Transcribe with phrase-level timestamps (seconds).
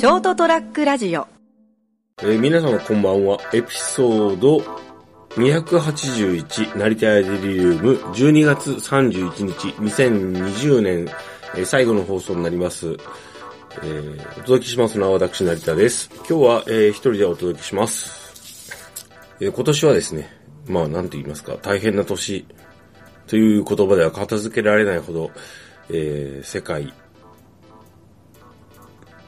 [0.00, 1.28] ショートトラックラジオ
[2.22, 3.38] えー皆様こんばんは。
[3.52, 4.56] エピソード
[5.36, 11.06] 281成田屋デリリウム12月31日2020年、
[11.54, 12.96] えー最後の放送になります。
[13.82, 16.08] えーお届けしますのは私成田です。
[16.16, 18.72] 今日は、えー一人でお届けします。
[19.38, 20.30] えー今年はですね、
[20.66, 22.46] まあ何と言いますか、大変な年
[23.26, 25.30] という言葉では片付けられないほど、
[25.90, 26.90] えー世界、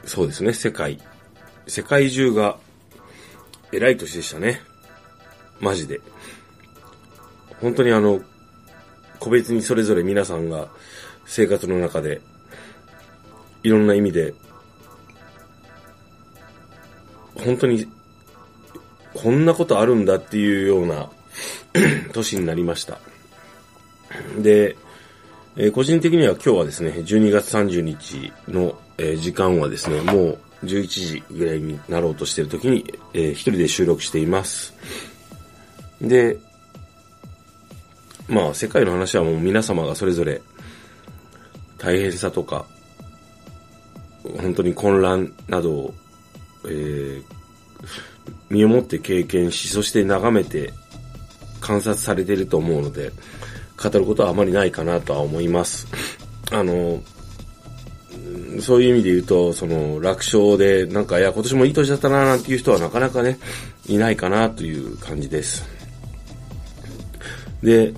[0.05, 0.99] そうですね、世界、
[1.67, 2.57] 世界中が
[3.71, 4.61] 偉い年でしたね。
[5.59, 6.01] マジで。
[7.61, 8.21] 本当にあの、
[9.19, 10.67] 個別にそれぞれ皆さんが
[11.25, 12.21] 生活の中で、
[13.63, 14.33] いろんな意味で、
[17.35, 17.87] 本当に、
[19.13, 21.09] こんなことあるんだっていうような
[22.13, 22.99] 年になりました。
[24.39, 24.75] で、
[25.55, 34.73] えー個人的には今日はですね、12月30日の、えー時間はですね、もう11時ぐらいになろうとしてる時に、えー一人で収録しています。
[36.01, 36.37] で、
[38.27, 40.41] まあ世界の話はもう皆様がそれぞれ
[41.77, 42.65] 大変さとか、
[44.41, 45.93] 本当に混乱などを、
[46.65, 47.33] えー
[48.49, 50.73] 身をもって経験し、そして眺めて
[51.59, 53.11] 観察されていると思うので、
[53.81, 55.87] 語ることはあまりないかなとは思います。
[56.51, 57.01] あの、
[58.61, 63.39] そういう意味で言うと、その、楽勝で、なんか、いや、今年もいい年だったな、なんていう人はなかなかね、
[63.87, 65.65] いないかな、という感じです。
[67.61, 67.93] で、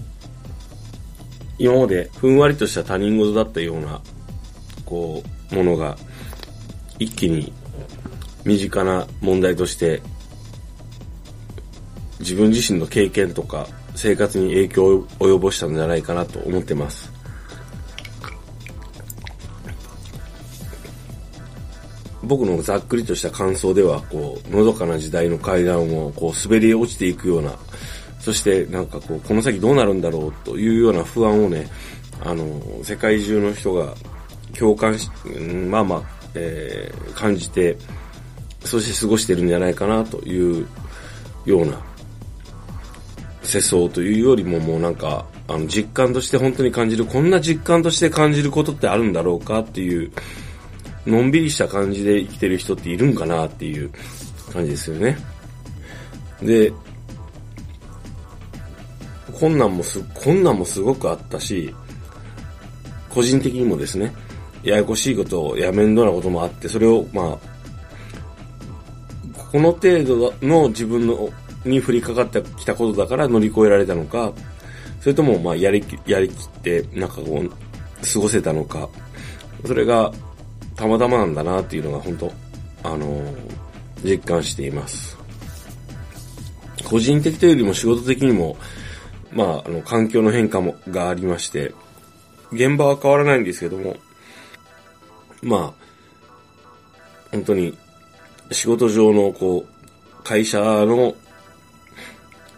[1.57, 4.01] 今まで、ふんわりとした他人事だったような、
[4.85, 5.97] こう、ものが、
[6.99, 7.51] 一気に、
[8.43, 10.01] 身近な問題として、
[12.19, 17.14] 自分自身の経験とか生活に影響を及ぼしたんじゃないかなと思ってます。
[22.25, 27.53] 僕のざっくりとした感想では、こう、のどかな時代の階段を、こう、滑り落ちていくような、
[28.19, 31.67] そして、なんかこう、この先どうなるんだろうというような不安をね、
[32.22, 33.94] あの、世界中の人が
[34.57, 35.09] 共感し、
[35.69, 36.01] まあまあ、
[36.35, 37.77] えー感じて、
[38.63, 40.67] そして過ごしてるんじゃないかなという
[41.45, 41.79] ような
[43.45, 50.11] 世相というよりももうなんか、あの、実感として本当に感じる、こんな実感として感じることってあるんだろうかっていう、
[51.05, 53.91] のんびりした感じで生きてる人っているんかなっていう
[54.51, 55.17] 感じですよね。
[56.41, 56.71] で、
[59.39, 61.73] 困難もす、困難もすごくあったし、
[63.09, 64.13] 個人的にもですね、
[64.63, 67.39] ややこしいことを、や面倒なこともあって、それを、まあ、
[69.51, 71.29] この程度の自分の
[71.63, 74.33] に降りかかってきたことだから乗り越えられたのか、
[75.01, 78.89] それともまあやりき、やりきって、なんかこう、過ごせたのか、
[79.65, 80.11] それが
[80.75, 82.31] たまたまなんだなっていうのが本当、
[82.84, 83.34] あの
[84.03, 85.18] 実感しています。
[86.86, 88.58] 個人的というよりも仕事的にも、
[89.31, 91.74] まあ、あの、環境の変化も、がありまして、
[92.52, 93.97] 現場は変わらないんですけども、
[95.41, 95.86] まあ、
[97.31, 97.78] 本当に
[98.52, 101.16] 仕事上のこう、会社の、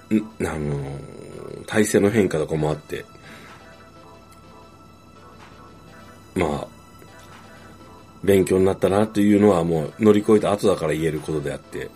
[0.10, 1.00] んあの、
[1.66, 3.06] 体制の変化とかもあって、
[6.36, 6.77] まあ、
[8.28, 11.90] 勉強になったなというのはもう乗り越えた後だから言えることであって、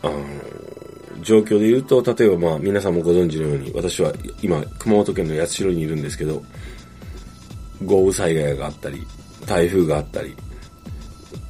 [0.00, 0.24] あの、
[1.22, 4.12] 状況で言うと、例えばまあ皆さんもご存知のように、私は
[4.42, 6.40] 今熊本県の八代にいるんですけど、
[7.84, 9.04] 豪雨災害があったり、
[9.44, 10.36] 台風があったり、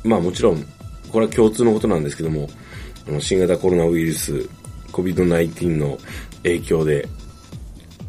[0.03, 0.65] まあもちろん、
[1.13, 2.49] これは共通のことなんですけども、
[3.21, 4.49] 新型コロナウイルス、
[4.93, 5.99] COVID-19 の
[6.43, 7.07] 影響で、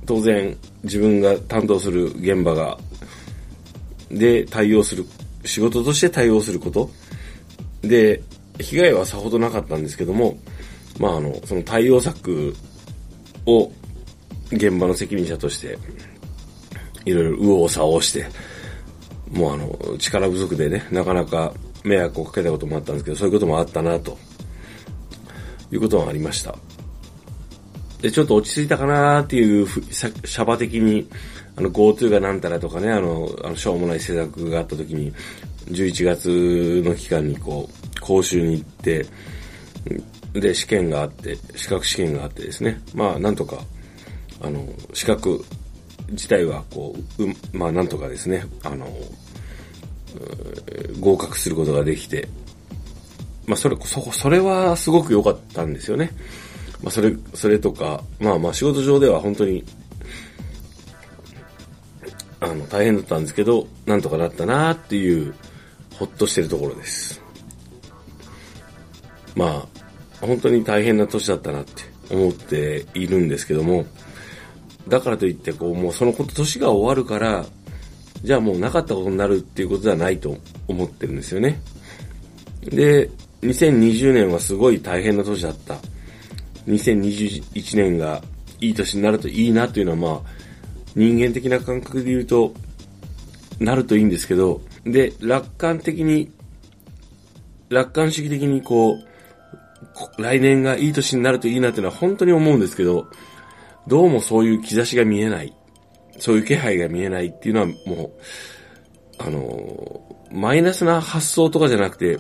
[0.05, 2.77] 当然自分が担当する現場が、
[4.09, 5.05] で対応する、
[5.43, 6.89] 仕事として対応すること、
[7.81, 8.21] で、
[8.59, 10.37] 被害はさほどなかったんですけども、
[10.99, 12.55] まああの、その対応策
[13.45, 13.71] を
[14.51, 15.77] 現場の責任者として、
[17.05, 18.25] いろいろ右往左往して、
[19.31, 21.53] もうあの、力不足でね、なかなか
[21.83, 24.17] 迷惑をかけたこともあったんですけど、そういうこともあったな、と
[25.71, 26.55] いうことがありました。
[28.01, 31.07] で、ちょっと落ち着いたかなっていう、シャバ的に、
[31.57, 35.13] あの、GoTo がなんたらとかね、あの、あのしょうもない施策があった時に、
[35.67, 39.05] 11月の期間にこう、講習に行って、
[40.33, 43.61] で、試験があって、資格試験があってですね、まあ、なんとか、
[44.41, 45.43] あの、資格
[46.09, 48.87] 自体は、こう、うまあ、なんとかですね、あの、
[50.99, 52.27] 合格することができて、
[53.45, 56.11] まあ、それ、そこ、それはすごく良かったんですよね。
[56.81, 59.63] まあ、それ、それとか、まあまあ、仕事上では本当に、
[62.39, 65.33] あの、大変だったんですけど、なんとかなったなっていう
[65.93, 67.21] ほっとしてるところです。
[69.35, 69.67] ま
[70.21, 73.85] あ、本当に大変な年だったなって思っているんですけども、
[74.87, 77.45] だからといって、こう、もうそのこと、年が終わるから、
[78.23, 81.61] じゃあもうなかったことになるっていうことではないと思ってるんですよね。
[82.61, 83.09] で、
[83.41, 85.77] 2020年はすごい大変な年だった。
[86.67, 88.23] 2021年が
[88.59, 90.44] いい年になるといいなというのはまあ、
[90.95, 92.53] 人間的な感覚で言うと、
[93.59, 96.31] なるといいんですけど、で、楽観的に、
[97.69, 103.07] 楽観主義的にこう、来年がいい年になるといいなっていうのは本当に思うんですけど、
[103.87, 105.53] どうもそういう兆しが見えない。
[106.17, 107.73] そういう気配が見えないっていうのはも
[108.05, 108.11] う、
[109.19, 110.01] あの、
[110.31, 112.19] マイナスな発想とかじゃなくて、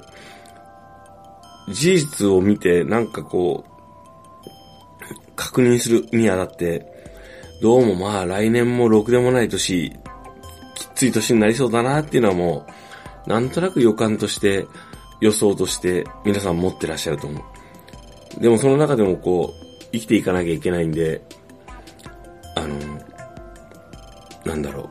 [1.69, 3.75] 事実を見てなんかこう、
[5.35, 6.94] 確認するにあたって、
[7.61, 9.93] どうもまあ来年もろくでもない年、
[10.75, 12.67] きつい年になりそうだなっていうのはも
[13.25, 14.67] う、なんとなく予感として、
[15.21, 17.43] 予想として皆さん持ってらっしゃると思う。
[18.41, 19.61] でもその中でもこう、
[19.93, 21.21] 生きていかなきゃいけないんで、
[22.55, 22.77] あの、
[24.43, 24.89] なんだろ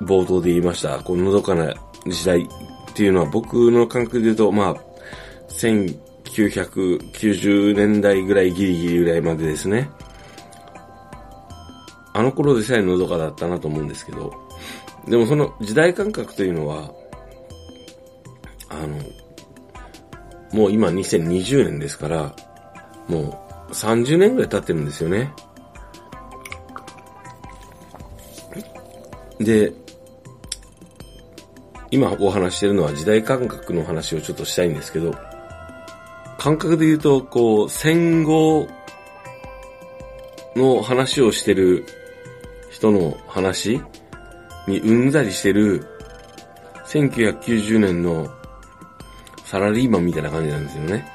[0.00, 0.04] う。
[0.04, 1.72] 冒頭で言いました、こののどかな
[2.08, 2.46] 時代っ
[2.94, 4.76] ていうのは僕の感覚で言うと、まあ、
[5.48, 9.88] 1990年代ぐらいギリギリぐらいまでですね。
[12.22, 14.32] あの頃でさえのどかだったなと思うんですけど、
[15.08, 16.92] でもその時代感覚というのは、
[18.68, 18.96] あの、
[20.52, 22.36] もう今2020年ですから、
[23.08, 25.32] もう30年ぐらい経ってるんですよね。
[29.40, 29.72] で、
[31.90, 35.12] 今お話してるのは時代感覚の話をちょっとしたいんですけど、
[36.38, 38.68] 感覚で言うと、こう、戦後
[40.54, 41.84] の話をしてる
[42.82, 43.80] 人の話
[44.66, 45.86] にうんざりしてる
[46.86, 48.28] 1990年の
[49.44, 51.06] サラリーマンみたいな感じなんですよね。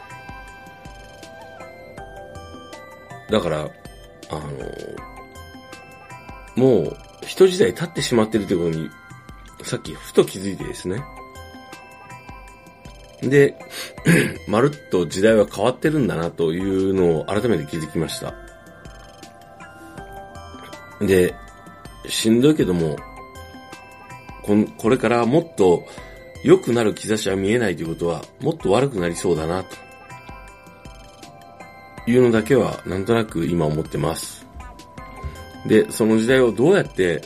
[3.29, 3.69] だから、
[4.29, 4.35] あ
[6.55, 8.89] の、もう、一時代経ってしまってるということに、
[9.63, 11.03] さっきふと気づいてですね。
[13.21, 13.57] で、
[14.47, 18.33] まるっと時代は変わってるんだなというのを改めて気づきました。
[21.01, 21.35] で、
[22.07, 22.97] しんどいけども、
[24.43, 25.85] ここれからもっと
[26.43, 29.75] 良くなる兆しは見えないということは、もっと悪くなりそうだな、と
[32.09, 34.45] いうのだけはなんとなく今思ってます。
[35.67, 37.21] で、その時代をどうやって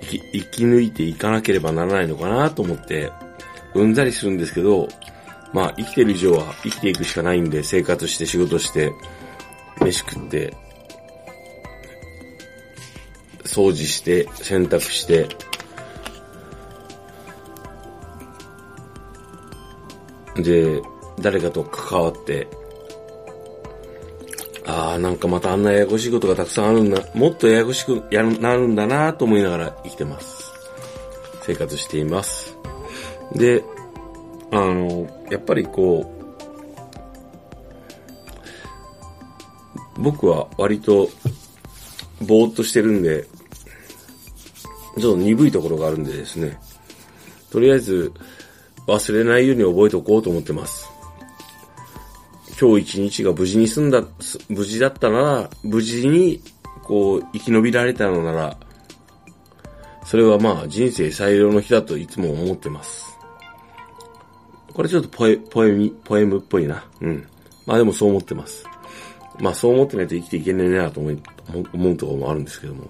[0.00, 0.18] 生
[0.50, 3.10] き抜いていかなければならないのかなと思って
[3.74, 4.88] うんざりするんですけど、
[5.52, 8.92] まあ生きてる以上は生きていくしかないんで、生活して仕事して、
[9.80, 10.54] 飯食って、
[13.44, 15.28] 掃除して、洗濯して、
[20.36, 20.82] で、
[21.20, 22.48] 誰かと関わって、
[24.66, 30.52] ああ、なんかまたあんなややこしいことがたくさんあるんだ、もっとややこしくやるなるんだなと思いながら生きてます。
[31.42, 32.56] 生活しています。
[33.34, 33.62] で、
[34.50, 36.10] あの、やっぱりこ
[39.96, 41.10] う、僕は割と、
[42.22, 43.26] ぼーっとしてるんで、
[44.98, 46.58] ちょっと鈍いところがあるんでですね、
[47.50, 48.12] とりあえず
[48.86, 50.90] 忘れないように覚えておこうと思ってます。
[52.60, 54.04] 今日一日が無事に済んだ、
[54.48, 56.40] 無事だったなら、無事に
[56.84, 58.56] こう生き延びられたのなら、
[60.04, 63.18] それはまあ人生最良の日だといつも思ってます。
[64.72, 66.84] これちょっとポエ、ポエミ、ポエムっぽいな。
[67.00, 67.26] うん。
[67.66, 68.64] まあでもそう思ってます。
[69.40, 71.22] まあそう思ってないと生きていけないなと思い、
[71.72, 72.88] 思うところもあるんですけども。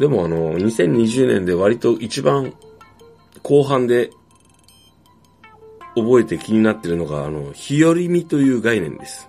[0.00, 2.54] でもあの、2020年で割と一番
[3.42, 4.10] 後半で
[5.94, 9.28] 覚えて気になってるのが、あの、日和見という概念です。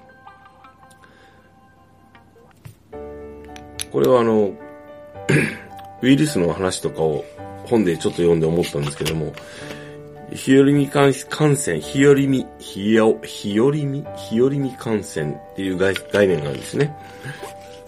[3.92, 4.54] これはあの、
[6.02, 7.26] ウイルスの話とかを
[7.66, 9.34] 本でちょっと読んで思ったんですけども、
[10.34, 15.94] 日和見感染、日和見、日和、日和見、日和見感染っていう概
[16.30, 16.96] 念なんですね。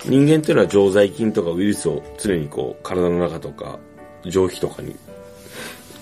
[0.06, 3.80] 人間っていうのは常在菌とかウイルスを常にこう体の中とか
[4.26, 4.96] 蒸気とかに、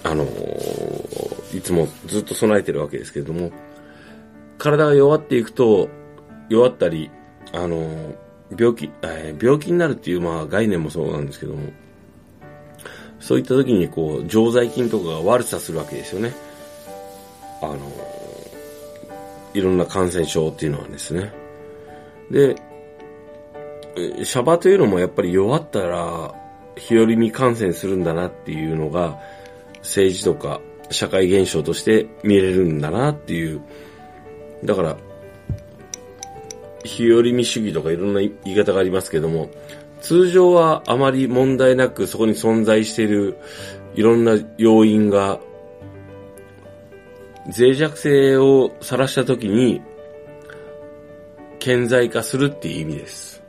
[0.04, 3.52] あのー、いつもずっと備えてるわけですけれども、
[4.58, 5.90] 体が弱っていくと、
[6.50, 7.10] 弱ったり、
[7.52, 8.16] あのー、
[8.60, 11.72] 病気、えー、病気になるっていうまあ概念もそうなんですけども、
[13.20, 16.34] そういった時にこう、常在菌とかが悪さするわけですよね。
[17.62, 17.78] あの、
[19.54, 21.32] いろんな感染症っていうのはですね。
[22.32, 22.56] で、
[23.96, 26.34] シャバというのもやっぱり弱ったら、
[26.78, 29.20] 日和見感染するんだなっていうのが、
[29.80, 33.62] 政治とか社会現象として見れるんだなっていう。
[34.64, 34.98] だから、
[36.84, 39.50] 日和見主義とかいろんな言い方がありますけども、
[40.02, 43.38] 通常はあまり問題なくそこに存在している
[43.94, 45.40] いろんな要因が
[47.46, 49.82] 脆弱性を晒したときに
[51.60, 53.41] 顕在化するっていう意味です。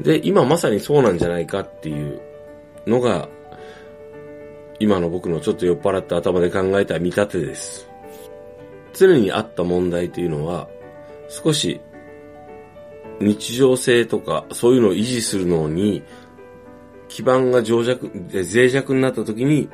[0.00, 2.20] で、今まさにそうなんじゃないかっていう
[2.86, 3.28] のが
[4.78, 7.88] 今の僕のちょっと酔っ払った頭で考えた見立てです。
[8.94, 10.68] 常にあった問題というのは
[11.28, 11.80] 少し
[13.20, 16.02] 日常性とかそういうのを維持するのに
[17.08, 19.68] 基盤が脆弱、脆弱になった時に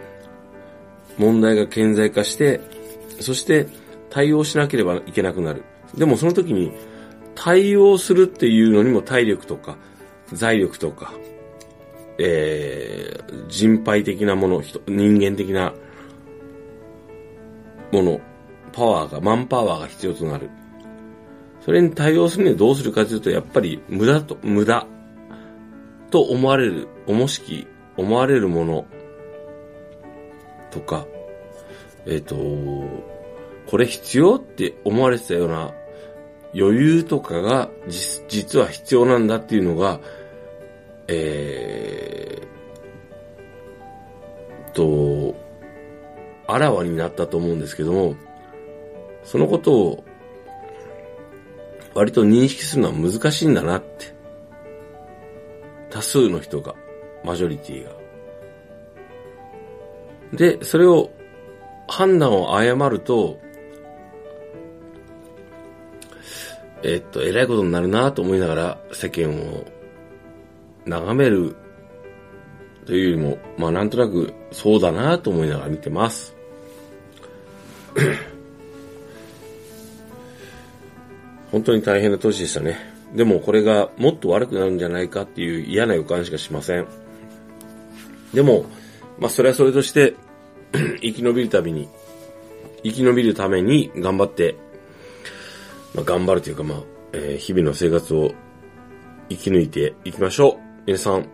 [1.19, 2.61] 問題が顕在化して、
[3.21, 3.66] そして
[4.11, 5.64] 対応しなければいけなくなる。
[5.97, 6.73] でもその時に
[7.35, 9.76] 対応するっていうのにも体力とか
[10.33, 11.12] 財力とか、
[12.19, 15.75] えー、人配的なもの、人人間的な
[17.93, 18.21] もの、
[18.73, 20.50] パワーが、マンパワーが必要となる。
[21.61, 24.87] それに対応するにはどうするかというと、やっぱり無駄と、無駄
[26.11, 27.66] と思われる、重しき、
[27.97, 28.87] 思われるもの
[30.71, 31.07] とか、
[32.07, 32.37] えっ、ー、と、
[33.66, 35.73] これ必要って思われてたような
[36.54, 37.70] 余裕とかが
[38.28, 40.00] 実は必要なんだっていうのが、
[41.08, 45.34] えー、と、
[46.46, 48.16] あらわになったと思うんですけども、
[49.25, 50.04] そのことを
[51.94, 54.14] 割と認識するのは難しいんだなって。
[55.90, 56.75] 多数の人が、
[57.23, 57.92] マジョリティが。
[60.32, 61.11] で、それを、
[61.87, 63.38] 判断を誤ると、
[66.87, 69.64] えっと、偉いことになるなと思いながら世間を
[70.85, 71.57] 眺める
[72.85, 76.37] というよりも、まあなんとなくそうだなと思いながら見てます。
[81.50, 82.79] 本当に大変な年でしたね。
[83.14, 86.87] でもこれがもっと悪くなるんじゃないかっていう嫌な予感しかしません。
[88.35, 88.67] でも、
[89.19, 90.17] まあそれはそれとして
[91.00, 91.88] 生き延びるたびに、
[92.83, 94.57] 生き延びるために頑張って、
[95.94, 96.78] まあ頑張るというかまあ、
[97.12, 98.32] えー、日々の生活を
[99.28, 100.64] 生き抜いていきましょう。
[100.86, 101.28] 皆さん、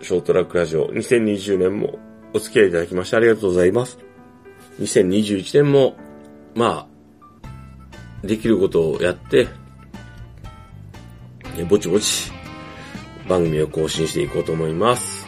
[0.00, 1.98] ショートラックラジオ2020年も
[2.32, 3.98] お付き合いいただきましてありがとうございます。
[4.80, 5.96] 2021年も、
[6.54, 6.88] ま
[8.22, 9.48] あ、できることをやって、
[11.58, 12.30] えぼちぼち
[13.28, 15.26] 番組を更新していこうと思います。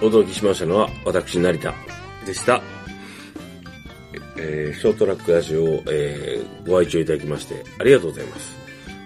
[0.00, 1.74] お届けしましたのは私、成田
[2.26, 2.77] でした。
[4.38, 8.56] えー、ショートラックラジオを、えー、ご愛聴いただきましてありがとうございます。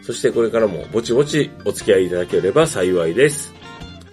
[0.02, 3.52] そしてこれからもぼちぼちお付き合いいただければ幸いです。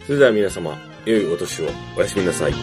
[0.05, 2.53] それでは皆様、良いお年をおやすみなさい。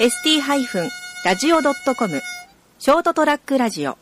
[0.00, 2.20] st-radio.com
[2.78, 3.96] ショートトラックラジオ